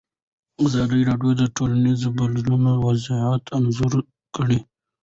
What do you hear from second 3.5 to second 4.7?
انځور کړی.